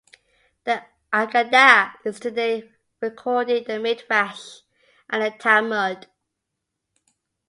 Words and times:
The 0.63 0.83
aggadah 1.13 1.93
is 2.05 2.19
today 2.19 2.67
recorded 3.01 3.69
in 3.69 3.75
the 3.75 3.79
Midrash 3.79 4.61
and 5.07 5.21
the 5.21 5.29
Talmud. 5.29 6.07